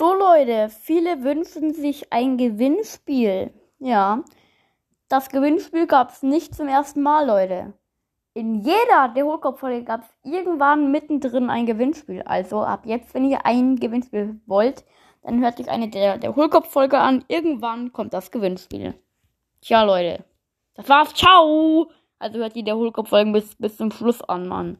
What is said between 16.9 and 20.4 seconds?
an. Irgendwann kommt das Gewinnspiel. Tja, Leute.